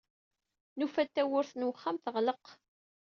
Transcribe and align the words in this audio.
Nufa-d 0.77 1.09
tawwurt 1.15 1.53
n 1.55 1.67
wexxam 1.67 1.97
teɣleq. 2.03 2.45